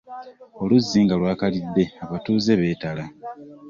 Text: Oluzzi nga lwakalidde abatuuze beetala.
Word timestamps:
Oluzzi 0.63 0.97
nga 1.05 1.15
lwakalidde 1.19 1.83
abatuuze 2.03 2.51
beetala. 2.59 3.03